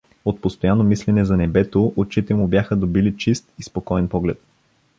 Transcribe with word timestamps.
От 0.25 0.41
постоянно 0.41 0.83
мислене 0.83 1.25
за 1.25 1.37
небето 1.37 1.93
очите 1.95 2.33
му 2.35 2.47
бяха 2.47 2.75
добили 2.75 3.17
чист 3.17 3.47
и 3.59 3.63
спокоен 3.63 4.07
поглед. 4.09 4.41